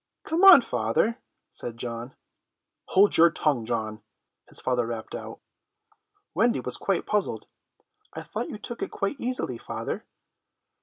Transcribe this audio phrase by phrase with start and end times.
[0.23, 1.19] "Come on, father,"
[1.51, 2.15] said John.
[2.85, 4.01] "Hold your tongue, John,"
[4.47, 5.39] his father rapped out.
[6.33, 7.47] Wendy was quite puzzled.
[8.11, 10.05] "I thought you took it quite easily, father."